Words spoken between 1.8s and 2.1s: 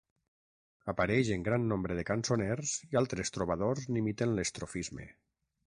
de